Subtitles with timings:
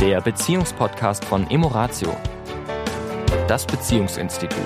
[0.00, 2.16] der Beziehungspodcast von Emoratio,
[3.46, 4.58] das Beziehungsinstitut.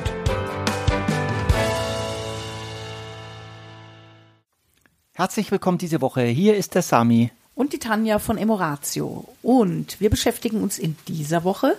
[5.15, 6.22] Herzlich willkommen diese Woche.
[6.22, 7.33] Hier ist der Sami.
[7.56, 9.26] Und die Tanja von Emoratio.
[9.42, 11.76] Und wir beschäftigen uns in dieser Woche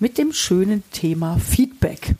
[0.00, 2.14] mit dem schönen Thema Feedback.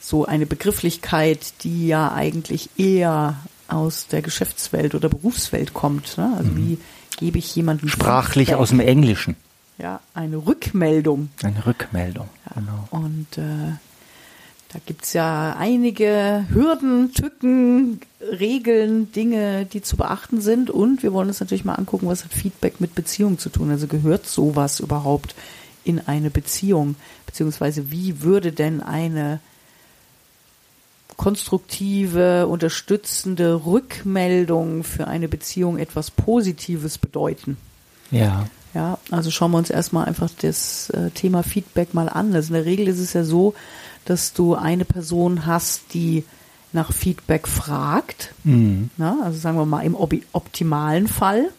[0.00, 3.36] So eine Begrifflichkeit, die ja eigentlich eher
[3.68, 6.18] aus der Geschäftswelt oder Berufswelt kommt.
[6.18, 6.30] Ne?
[6.36, 6.56] Also mhm.
[6.58, 6.78] wie
[7.16, 8.60] gebe ich jemanden sprachlich Feedback?
[8.60, 9.34] aus dem Englischen.
[9.82, 11.30] Ja, eine Rückmeldung.
[11.42, 12.28] Eine Rückmeldung.
[12.46, 12.88] Ja, genau.
[12.92, 13.72] Und äh,
[14.72, 20.70] da gibt's ja einige Hürden, Tücken, Regeln, Dinge, die zu beachten sind.
[20.70, 23.72] Und wir wollen uns natürlich mal angucken, was hat Feedback mit Beziehung zu tun.
[23.72, 25.34] Also gehört sowas überhaupt
[25.82, 26.94] in eine Beziehung?
[27.26, 29.40] Beziehungsweise wie würde denn eine
[31.16, 37.56] konstruktive, unterstützende Rückmeldung für eine Beziehung etwas Positives bedeuten?
[38.12, 38.46] Ja.
[38.74, 42.34] Ja, also schauen wir uns erstmal einfach das äh, Thema Feedback mal an.
[42.34, 43.54] Also in der Regel ist es ja so,
[44.04, 46.24] dass du eine Person hast, die
[46.72, 48.34] nach Feedback fragt.
[48.44, 48.90] Mhm.
[48.96, 51.50] Na, also sagen wir mal im optimalen Fall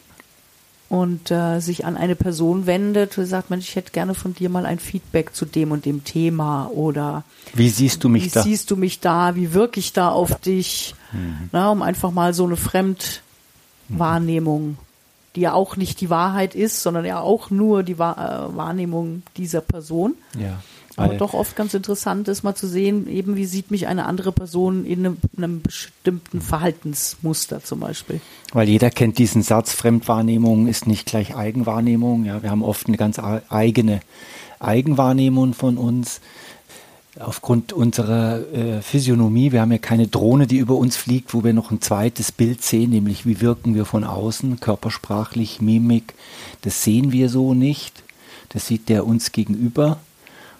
[0.88, 4.48] und äh, sich an eine Person wendet und sagt, Mensch, ich hätte gerne von dir
[4.48, 8.44] mal ein Feedback zu dem und dem Thema oder wie siehst du mich wie da?
[8.44, 9.34] Wie siehst du mich da?
[9.34, 10.94] Wie wirke ich da auf dich?
[11.12, 11.48] Mhm.
[11.52, 14.76] Na, um einfach mal so eine Fremdwahrnehmung
[15.36, 20.14] die ja auch nicht die Wahrheit ist, sondern ja auch nur die Wahrnehmung dieser Person.
[20.38, 20.60] Ja.
[20.96, 24.30] Aber doch oft ganz interessant ist mal zu sehen, eben wie sieht mich eine andere
[24.30, 28.20] Person in einem, einem bestimmten Verhaltensmuster zum Beispiel.
[28.52, 32.24] Weil jeder kennt diesen Satz, Fremdwahrnehmung ist nicht gleich Eigenwahrnehmung.
[32.24, 34.00] Ja, wir haben oft eine ganz eigene
[34.60, 36.20] Eigenwahrnehmung von uns
[37.20, 41.52] aufgrund unserer äh, Physiognomie, wir haben ja keine Drohne, die über uns fliegt, wo wir
[41.52, 46.14] noch ein zweites Bild sehen, nämlich wie wirken wir von außen, körpersprachlich, Mimik,
[46.62, 48.02] das sehen wir so nicht,
[48.48, 49.98] das sieht der uns gegenüber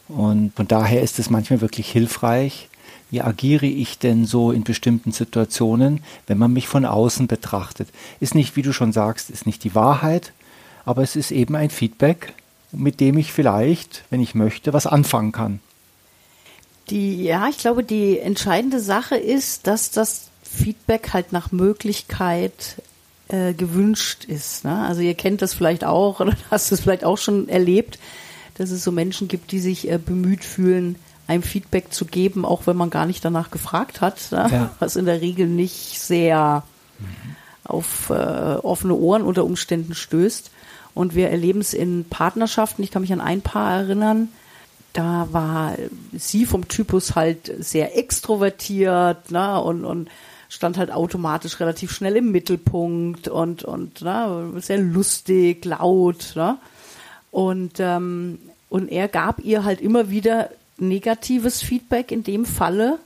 [0.08, 2.68] und von daher ist es manchmal wirklich hilfreich,
[3.10, 7.88] wie agiere ich denn so in bestimmten Situationen, wenn man mich von außen betrachtet.
[8.20, 10.32] Ist nicht, wie du schon sagst, ist nicht die Wahrheit,
[10.84, 12.32] aber es ist eben ein Feedback,
[12.72, 15.60] mit dem ich vielleicht, wenn ich möchte, was anfangen kann.
[16.90, 22.76] Die, ja, ich glaube, die entscheidende Sache ist, dass das Feedback halt nach Möglichkeit
[23.28, 24.64] äh, gewünscht ist.
[24.64, 24.78] Ne?
[24.86, 27.98] Also ihr kennt das vielleicht auch oder hast es vielleicht auch schon erlebt,
[28.56, 30.96] dass es so Menschen gibt, die sich äh, bemüht fühlen,
[31.26, 34.48] einem Feedback zu geben, auch wenn man gar nicht danach gefragt hat, ne?
[34.52, 34.70] ja.
[34.78, 36.62] was in der Regel nicht sehr
[36.98, 37.06] mhm.
[37.64, 40.50] auf äh, offene Ohren unter Umständen stößt.
[40.92, 42.84] Und wir erleben es in Partnerschaften.
[42.84, 44.28] Ich kann mich an ein Paar erinnern,
[44.94, 45.76] da war
[46.12, 50.08] sie vom Typus halt sehr extrovertiert ne, und, und
[50.48, 56.32] stand halt automatisch relativ schnell im Mittelpunkt und, und ne, sehr lustig, laut.
[56.36, 56.58] Ne?
[57.32, 58.38] Und, ähm,
[58.68, 62.98] und er gab ihr halt immer wieder negatives Feedback in dem Falle,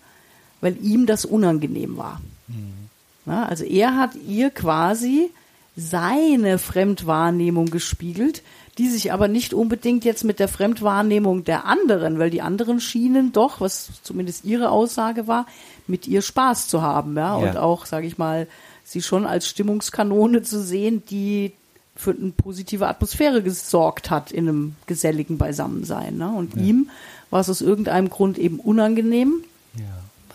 [0.60, 2.20] weil ihm das unangenehm war.
[2.48, 2.90] Mhm.
[3.24, 5.30] Ne, also er hat ihr quasi
[5.74, 8.42] seine Fremdwahrnehmung gespiegelt,
[8.78, 13.32] die sich aber nicht unbedingt jetzt mit der Fremdwahrnehmung der anderen, weil die anderen schienen
[13.32, 15.46] doch, was zumindest ihre Aussage war,
[15.86, 17.50] mit ihr Spaß zu haben, ja, ja.
[17.50, 18.46] und auch, sage ich mal,
[18.84, 21.52] sie schon als Stimmungskanone zu sehen, die
[21.96, 26.16] für eine positive Atmosphäre gesorgt hat in einem geselligen Beisammensein.
[26.16, 26.30] Ne?
[26.30, 26.62] Und ja.
[26.62, 26.90] ihm
[27.30, 29.42] war es aus irgendeinem Grund eben unangenehm.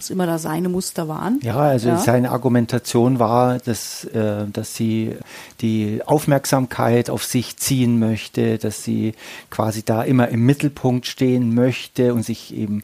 [0.03, 1.39] Was immer da seine Muster waren.
[1.43, 1.97] Ja, also ja.
[1.97, 5.15] seine Argumentation war, dass, äh, dass sie
[5.61, 9.13] die Aufmerksamkeit auf sich ziehen möchte, dass sie
[9.49, 12.83] quasi da immer im Mittelpunkt stehen möchte und sich eben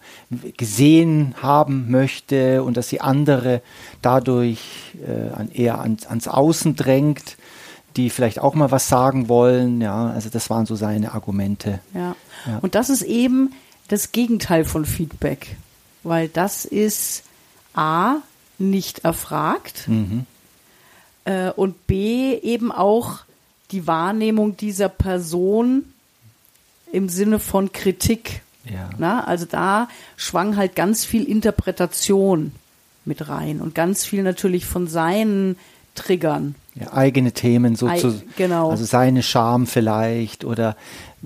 [0.56, 3.62] gesehen haben möchte und dass sie andere
[4.02, 7.36] dadurch äh, an, eher ans, ans Außen drängt
[7.98, 9.82] die vielleicht auch mal was sagen wollen.
[9.82, 11.82] Ja, also das waren so seine Argumente.
[11.94, 12.16] Ja.
[12.46, 12.60] ja.
[12.62, 13.52] Und das ist eben
[13.90, 15.58] das Gegenteil von Feedback
[16.04, 17.24] weil das ist
[17.74, 18.18] A,
[18.58, 20.26] nicht erfragt mhm.
[21.26, 23.20] äh, und B, eben auch
[23.72, 25.86] die Wahrnehmung dieser Person
[26.92, 28.42] im Sinne von Kritik.
[28.66, 28.90] Ja.
[28.98, 29.88] Na, also da
[30.18, 32.52] schwang halt ganz viel Interpretation
[33.06, 35.58] mit rein und ganz viel natürlich von seinen
[35.96, 36.56] Triggern.
[36.80, 38.24] Ja, eigene Themen sozusagen.
[38.38, 38.72] Genau.
[38.72, 40.78] Also seine Scham vielleicht oder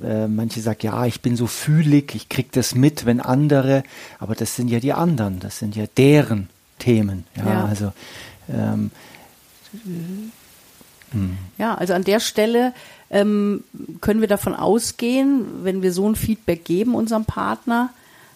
[0.01, 3.83] äh, manche sagen, ja, ich bin so fühlig, ich krieg das mit, wenn andere,
[4.19, 7.25] aber das sind ja die anderen, das sind ja deren Themen.
[7.35, 7.65] Ja, ja.
[7.65, 7.93] also
[8.49, 8.89] ähm,
[11.11, 11.37] hm.
[11.59, 12.73] ja, also an der Stelle
[13.11, 13.63] ähm,
[14.01, 17.91] können wir davon ausgehen, wenn wir so ein Feedback geben unserem Partner,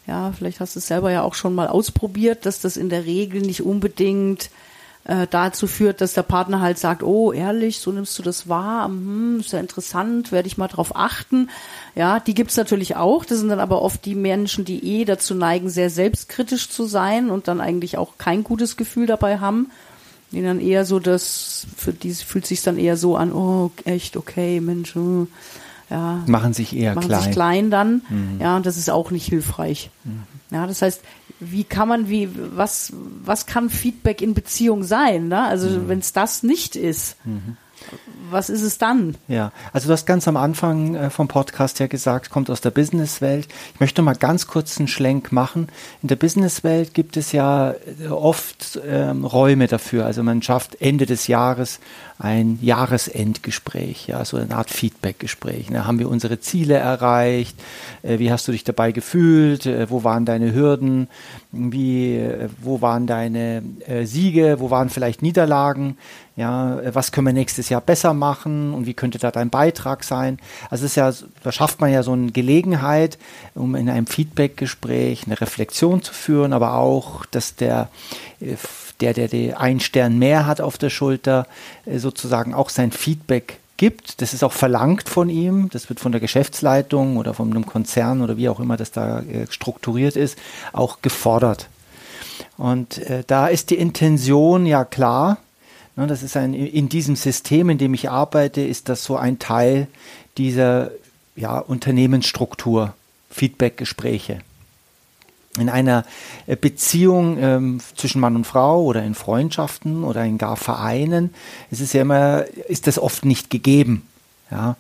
[0.05, 3.05] ja, vielleicht hast du es selber ja auch schon mal ausprobiert, dass das in der
[3.05, 4.49] Regel nicht unbedingt
[5.07, 8.87] äh, dazu führt, dass der Partner halt sagt, oh, ehrlich, so nimmst du das wahr,
[8.87, 11.49] hm, ist ja interessant, werde ich mal drauf achten.
[11.95, 13.23] Ja, die gibt's natürlich auch.
[13.23, 17.29] Das sind dann aber oft die Menschen, die eh dazu neigen, sehr selbstkritisch zu sein
[17.29, 19.71] und dann eigentlich auch kein gutes Gefühl dabei haben.
[20.33, 24.17] Die dann eher so das, für die fühlt sich dann eher so an, oh, echt,
[24.17, 25.27] okay, Mensch, oh,
[25.89, 26.21] ja.
[26.27, 27.23] Machen sich eher machen klein.
[27.23, 28.01] sich klein dann.
[28.09, 28.41] Mhm.
[28.41, 29.89] Ja, und das ist auch nicht hilfreich.
[30.03, 30.23] Mhm.
[30.51, 31.01] Ja, das heißt,
[31.39, 32.93] wie kann man, wie, was,
[33.23, 35.27] was kann Feedback in Beziehung sein?
[35.27, 35.43] Ne?
[35.43, 35.87] Also mhm.
[35.87, 37.57] wenn es das nicht ist, mhm.
[38.31, 39.15] Was ist es dann?
[39.27, 42.71] Ja, also du hast ganz am Anfang äh, vom Podcast ja gesagt, kommt aus der
[42.71, 43.47] Businesswelt.
[43.73, 45.67] Ich möchte mal ganz kurz einen Schlenk machen.
[46.01, 50.05] In der Businesswelt gibt es ja äh, oft ähm, Räume dafür.
[50.05, 51.79] Also man schafft Ende des Jahres
[52.19, 55.69] ein Jahresendgespräch, ja, so eine Art Feedbackgespräch.
[55.69, 55.85] Ne?
[55.85, 57.55] Haben wir unsere Ziele erreicht?
[58.01, 59.69] Äh, wie hast du dich dabei gefühlt?
[59.89, 61.07] Wo waren deine Hürden?
[61.51, 62.19] Wie,
[62.61, 63.63] wo waren deine
[64.03, 64.57] Siege?
[64.59, 65.97] Wo waren vielleicht Niederlagen?
[66.37, 68.73] Ja, äh, was können wir nächstes Jahr besser machen?
[68.73, 70.39] Und wie könnte da dein Beitrag sein?
[70.69, 71.11] Also es ist ja,
[71.43, 73.17] da schafft man ja so eine Gelegenheit,
[73.55, 77.89] um in einem Feedbackgespräch eine Reflexion zu führen, aber auch, dass der
[78.39, 78.55] äh,
[79.01, 81.47] der, der die einen Stern mehr hat auf der Schulter,
[81.85, 84.21] äh, sozusagen auch sein Feedback gibt.
[84.21, 85.69] Das ist auch verlangt von ihm.
[85.69, 89.21] Das wird von der Geschäftsleitung oder von einem Konzern oder wie auch immer das da
[89.49, 90.37] strukturiert ist,
[90.73, 91.67] auch gefordert.
[92.57, 95.37] Und äh, da ist die Intention ja klar.
[95.97, 99.39] Ne, das ist ein, in diesem System, in dem ich arbeite, ist das so ein
[99.39, 99.87] Teil
[100.37, 100.91] dieser
[101.35, 102.93] ja, Unternehmensstruktur,
[103.29, 104.39] Feedbackgespräche
[105.57, 106.05] in einer
[106.45, 111.33] äh, Beziehung ähm, zwischen Mann und Frau oder in Freundschaften oder in gar Vereinen,
[111.71, 114.07] ist es ja immer, ist das oft nicht gegeben.
[114.51, 114.75] Ja,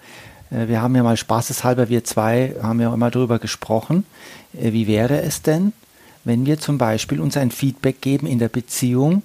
[0.51, 4.05] äh, wir haben ja mal spaßeshalber, wir zwei haben ja immer darüber gesprochen,
[4.53, 5.73] äh, wie wäre es denn,
[6.23, 9.23] wenn wir zum Beispiel uns ein Feedback geben in der Beziehung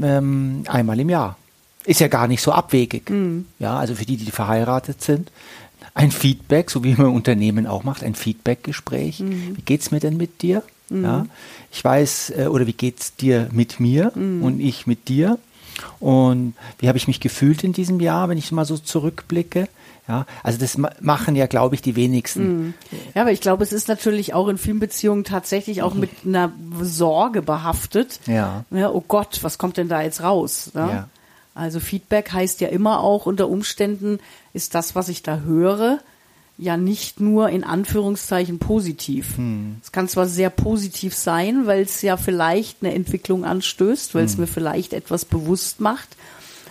[0.00, 1.36] ähm, einmal im Jahr.
[1.84, 3.10] Ist ja gar nicht so abwegig.
[3.10, 3.46] Mhm.
[3.58, 5.30] Ja, also für die, die verheiratet sind,
[5.94, 9.20] ein Feedback, so wie man Unternehmen auch macht, ein Feedbackgespräch.
[9.20, 9.56] Mhm.
[9.56, 10.62] Wie geht's mir denn mit dir?
[10.90, 11.04] Mhm.
[11.04, 11.26] Ja,
[11.72, 14.42] ich weiß, äh, oder wie geht's dir mit mir mhm.
[14.42, 15.38] und ich mit dir?
[16.00, 19.68] Und wie habe ich mich gefühlt in diesem Jahr, wenn ich mal so zurückblicke?
[20.08, 22.42] Ja, also das machen ja, glaube ich, die wenigsten.
[22.42, 22.74] Mhm.
[23.14, 26.50] Ja, aber ich glaube, es ist natürlich auch in vielen Beziehungen tatsächlich auch mit einer
[26.80, 28.20] Sorge behaftet.
[28.26, 28.64] Ja.
[28.70, 30.70] ja oh Gott, was kommt denn da jetzt raus?
[30.72, 30.80] Ne?
[30.80, 31.08] Ja.
[31.54, 34.18] Also Feedback heißt ja immer auch unter Umständen
[34.54, 35.98] ist das, was ich da höre,
[36.56, 39.36] ja nicht nur in Anführungszeichen positiv.
[39.36, 39.76] Hm.
[39.82, 44.32] Es kann zwar sehr positiv sein, weil es ja vielleicht eine Entwicklung anstößt, weil es
[44.32, 44.40] hm.
[44.40, 46.16] mir vielleicht etwas bewusst macht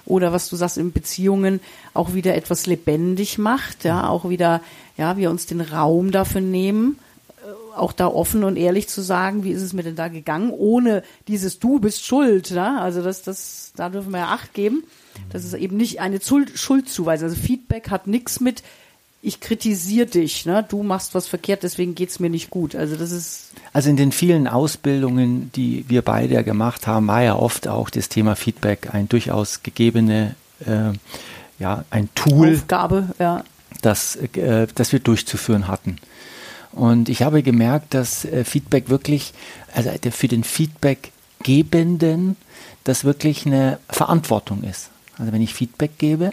[0.07, 1.59] oder was du sagst in Beziehungen
[1.93, 4.61] auch wieder etwas lebendig macht, ja, auch wieder,
[4.97, 6.97] ja, wir uns den Raum dafür nehmen,
[7.45, 10.51] äh, auch da offen und ehrlich zu sagen, wie ist es mir denn da gegangen,
[10.51, 14.83] ohne dieses Du bist schuld, ja, also das, das, da dürfen wir ja Acht geben.
[15.31, 17.29] Das ist eben nicht eine Schuldzuweisung.
[17.29, 18.61] Also Feedback hat nichts mit
[19.27, 20.65] ich kritisiere dich, ne?
[20.67, 22.75] du machst was verkehrt, deswegen geht es mir nicht gut.
[22.75, 23.51] Also das ist.
[23.73, 27.89] Also in den vielen Ausbildungen, die wir beide ja gemacht haben, war ja oft auch
[27.89, 30.35] das Thema Feedback ein durchaus gegebene,
[30.65, 30.93] äh,
[31.59, 32.55] ja, ein Tool.
[32.55, 33.43] Aufgabe, ja.
[33.81, 35.97] Das, äh, das wir durchzuführen hatten.
[36.71, 39.33] Und ich habe gemerkt, dass äh, Feedback wirklich,
[39.73, 42.37] also für den Feedbackgebenden,
[42.85, 44.89] das wirklich eine Verantwortung ist.
[45.17, 46.31] Also wenn ich Feedback gebe,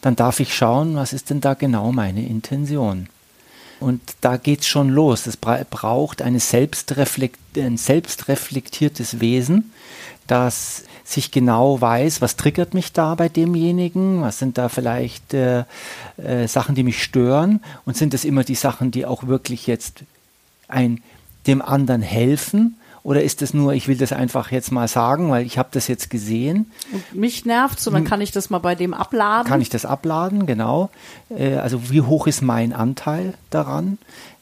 [0.00, 3.08] dann darf ich schauen, was ist denn da genau meine Intention.
[3.80, 5.26] Und da geht es schon los.
[5.26, 9.72] Es braucht eine Selbstreflekt ein selbstreflektiertes Wesen,
[10.26, 15.64] das sich genau weiß, was triggert mich da bei demjenigen, was sind da vielleicht äh,
[16.18, 20.02] äh, Sachen, die mich stören und sind es immer die Sachen, die auch wirklich jetzt
[20.68, 21.00] ein,
[21.46, 25.46] dem anderen helfen oder ist es nur, ich will das einfach jetzt mal sagen, weil
[25.46, 26.70] ich habe das jetzt gesehen.
[26.92, 28.04] Und mich nervt dann hm.
[28.04, 29.48] kann ich das mal bei dem abladen.
[29.48, 30.90] Kann ich das abladen, genau.
[31.30, 33.98] Äh, also wie hoch ist mein Anteil daran?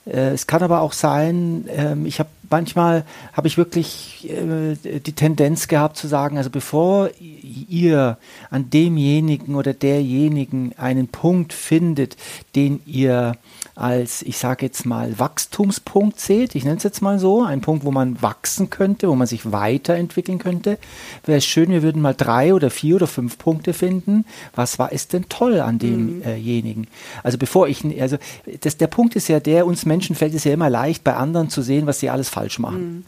[0.07, 5.13] Äh, es kann aber auch sein, ähm, ich habe manchmal habe ich wirklich äh, die
[5.13, 8.19] Tendenz gehabt zu sagen, also bevor ihr
[8.51, 12.17] an demjenigen oder derjenigen einen Punkt findet,
[12.55, 13.37] den ihr
[13.77, 17.85] als, ich sage jetzt mal, Wachstumspunkt seht, ich nenne es jetzt mal so, ein Punkt,
[17.85, 20.79] wo man wachsen könnte, wo man sich weiterentwickeln könnte,
[21.27, 24.25] wäre es schön, wir würden mal drei oder vier oder fünf Punkte finden.
[24.55, 26.83] Was war es denn toll an demjenigen?
[26.83, 26.89] Mhm.
[27.23, 28.17] Also bevor ich, also
[28.63, 31.51] das, der Punkt ist ja der, uns Menschen fällt es ja immer leicht, bei anderen
[31.51, 32.81] zu sehen, was sie alles falsch machen.
[32.81, 33.05] Mhm.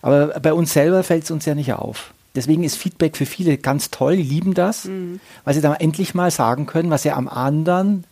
[0.00, 2.14] Aber bei uns selber fällt es uns ja nicht auf.
[2.34, 5.20] Deswegen ist Feedback für viele ganz toll, die lieben das, mhm.
[5.44, 8.04] weil sie dann endlich mal sagen können, was sie am anderen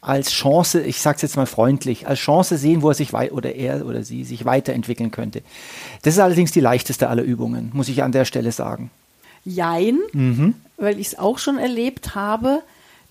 [0.00, 3.54] als Chance, ich sage es jetzt mal freundlich, als Chance sehen, wo er sich oder
[3.54, 5.42] er oder sie sich weiterentwickeln könnte.
[6.02, 8.90] Das ist allerdings die leichteste aller Übungen, muss ich an der Stelle sagen.
[9.44, 9.98] jein,
[10.76, 12.62] weil ich es auch schon erlebt habe,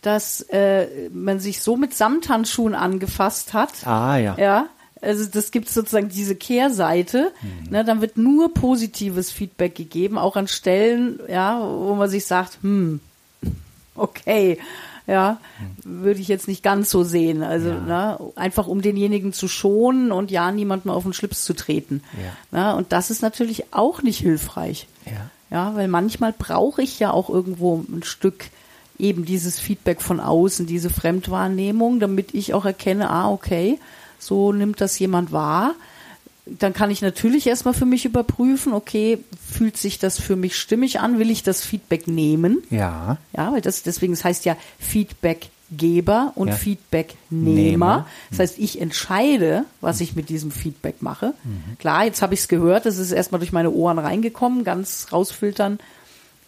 [0.01, 3.85] dass äh, man sich so mit Samthandschuhen angefasst hat.
[3.85, 4.35] Ah, ja.
[4.37, 4.67] Ja,
[5.01, 7.31] also das gibt sozusagen diese Kehrseite.
[7.69, 12.59] Ne, dann wird nur positives Feedback gegeben, auch an Stellen, ja, wo man sich sagt,
[12.61, 12.99] hm,
[13.95, 14.59] okay,
[15.07, 15.39] ja,
[15.83, 17.41] würde ich jetzt nicht ganz so sehen.
[17.41, 22.03] Also ne, einfach um denjenigen zu schonen und ja niemandem auf den Schlips zu treten.
[22.51, 24.87] Ne, und das ist natürlich auch nicht hilfreich.
[25.05, 25.31] Ja.
[25.49, 28.49] Ja, weil manchmal brauche ich ja auch irgendwo ein Stück
[28.99, 33.79] eben dieses Feedback von außen, diese Fremdwahrnehmung, damit ich auch erkenne, ah, okay,
[34.19, 35.73] so nimmt das jemand wahr.
[36.59, 39.19] Dann kann ich natürlich erstmal für mich überprüfen, okay,
[39.51, 41.19] fühlt sich das für mich stimmig an?
[41.19, 42.63] Will ich das Feedback nehmen?
[42.69, 43.17] Ja.
[43.35, 46.55] Ja, weil das, deswegen, es heißt ja Feedbackgeber und Ja.
[46.55, 47.53] Feedbacknehmer.
[47.53, 48.07] Nehmer.
[48.29, 51.33] Das heißt, ich entscheide, was ich mit diesem Feedback mache.
[51.43, 51.77] Mhm.
[51.79, 55.79] Klar, jetzt habe ich es gehört, das ist erstmal durch meine Ohren reingekommen, ganz rausfiltern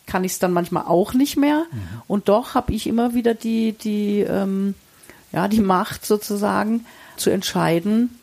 [0.10, 1.65] kann ich es dann manchmal auch nicht mehr.
[1.72, 2.01] Mhm.
[2.08, 4.74] Und doch habe ich immer wieder die, die, ähm,
[5.32, 8.18] ja, die Macht sozusagen zu entscheiden,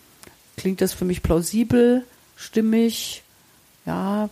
[0.56, 2.04] klingt das für mich plausibel,
[2.36, 3.22] stimmig,
[3.84, 4.28] ja,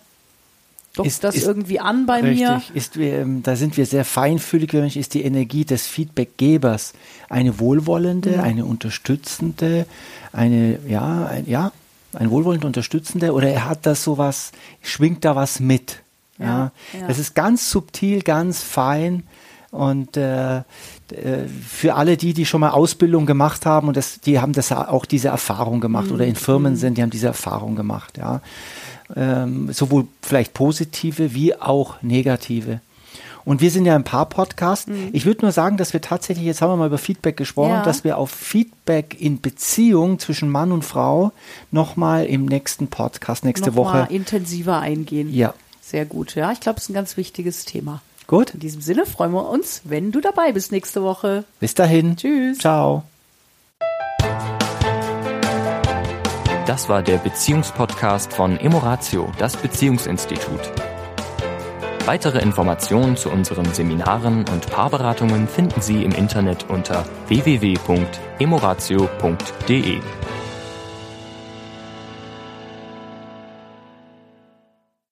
[0.94, 2.56] dockt Ist- das ist- irgendwie an bei mir.
[2.56, 6.92] Richtig, ist, ähm, da sind wir sehr feinfühlig, ist die Energie des Feedbackgebers
[7.28, 9.86] eine wohlwollende, eine unterstützende,
[10.32, 11.72] eine, ja, ein, ja,
[12.12, 14.52] ein wohlwollend unterstützende oder er hat das sowas,
[14.82, 16.00] schwingt da was mit.
[16.38, 17.06] Ja, Ja, ja.
[17.08, 19.24] Das ist ganz subtil, ganz fein
[19.70, 20.62] und äh,
[21.68, 25.04] für alle die, die schon mal Ausbildung gemacht haben und das, die haben das auch
[25.04, 28.40] diese Erfahrung gemacht oder in Firmen sind, die haben diese Erfahrung gemacht, ja.
[29.14, 32.80] Ähm, sowohl vielleicht positive wie auch negative.
[33.44, 34.88] Und wir sind ja ein Paar-Podcast.
[35.12, 37.82] Ich würde nur sagen, dass wir tatsächlich, jetzt haben wir mal über Feedback gesprochen, Ja.
[37.84, 41.32] dass wir auf Feedback in Beziehung zwischen Mann und Frau
[41.70, 44.06] nochmal im nächsten Podcast, nächste noch Woche.
[44.08, 45.30] intensiver eingehen.
[45.34, 45.52] Ja.
[45.82, 46.34] Sehr gut.
[46.34, 48.00] Ja, ich glaube, es ist ein ganz wichtiges Thema.
[48.26, 51.44] Gut, In diesem Sinne freuen wir uns, wenn du dabei bist nächste Woche.
[51.60, 52.16] bis dahin.
[52.16, 52.58] Tschüss.
[52.58, 53.04] Ciao.
[56.66, 60.60] Das war der Beziehungspodcast von Emoratio, das Beziehungsinstitut.
[62.06, 70.00] Weitere Informationen zu unseren Seminaren und Paarberatungen finden Sie im Internet unter www.emoratio.de.